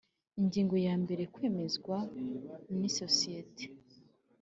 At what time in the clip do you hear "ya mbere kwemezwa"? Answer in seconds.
0.85-1.97